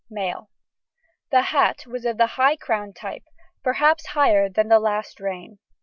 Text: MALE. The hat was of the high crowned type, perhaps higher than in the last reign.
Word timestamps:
MALE. 0.09 0.49
The 1.29 1.43
hat 1.43 1.85
was 1.85 2.05
of 2.05 2.17
the 2.17 2.25
high 2.25 2.55
crowned 2.55 2.95
type, 2.95 3.21
perhaps 3.63 4.07
higher 4.07 4.49
than 4.49 4.65
in 4.65 4.69
the 4.69 4.79
last 4.79 5.19
reign. 5.19 5.59